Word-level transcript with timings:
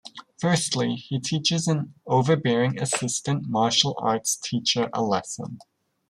Firstly, 0.39 0.95
he 0.95 1.19
teaches 1.19 1.67
an 1.67 1.93
overbearing 2.07 2.81
assistant 2.81 3.47
martial 3.47 3.93
arts 4.01 4.35
teacher 4.35 4.89
a 4.93 5.03
lesson. 5.03 5.59